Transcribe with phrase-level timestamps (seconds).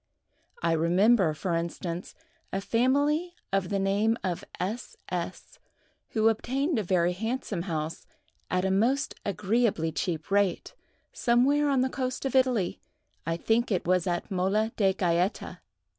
[0.63, 2.15] I remember, for instance,
[2.51, 5.59] a family of the name of S—— S——,
[6.09, 8.07] who obtained a very handsome house
[8.49, 10.73] at a most agreeably cheap rate,
[11.13, 15.59] somewhere on the coast of Italy—I think it was at Mola de Gaeta.